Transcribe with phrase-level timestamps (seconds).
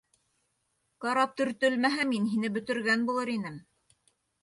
[1.05, 3.65] Карап төртөлмәһә, мин һине бөтөргән булыр инем.